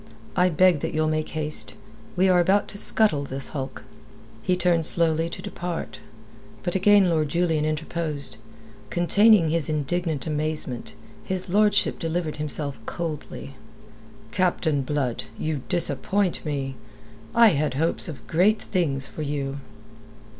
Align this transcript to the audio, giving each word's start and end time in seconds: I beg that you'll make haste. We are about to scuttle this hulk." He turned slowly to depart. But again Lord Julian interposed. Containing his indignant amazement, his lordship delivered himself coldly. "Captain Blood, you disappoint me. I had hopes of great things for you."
I 0.35 0.49
beg 0.49 0.79
that 0.79 0.95
you'll 0.95 1.07
make 1.09 1.29
haste. 1.37 1.75
We 2.15 2.27
are 2.27 2.39
about 2.39 2.67
to 2.69 2.77
scuttle 2.79 3.23
this 3.23 3.49
hulk." 3.49 3.83
He 4.41 4.55
turned 4.55 4.87
slowly 4.87 5.29
to 5.29 5.43
depart. 5.43 5.99
But 6.63 6.73
again 6.73 7.07
Lord 7.07 7.29
Julian 7.29 7.65
interposed. 7.65 8.37
Containing 8.89 9.49
his 9.49 9.69
indignant 9.69 10.25
amazement, 10.25 10.95
his 11.23 11.51
lordship 11.51 11.99
delivered 11.99 12.37
himself 12.37 12.83
coldly. 12.87 13.53
"Captain 14.31 14.81
Blood, 14.81 15.25
you 15.37 15.61
disappoint 15.69 16.43
me. 16.43 16.73
I 17.35 17.49
had 17.49 17.75
hopes 17.75 18.07
of 18.09 18.25
great 18.25 18.59
things 18.59 19.07
for 19.07 19.21
you." 19.21 19.59